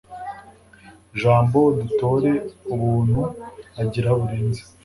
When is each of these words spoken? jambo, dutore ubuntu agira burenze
jambo, 1.19 1.59
dutore 1.77 2.31
ubuntu 2.73 3.21
agira 3.81 4.09
burenze 4.19 4.61